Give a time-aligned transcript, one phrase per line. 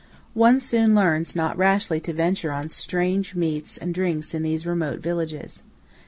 [0.33, 4.99] One soon learns not rashly to venture on strange meats and drinks in these remote
[4.99, 5.61] villages.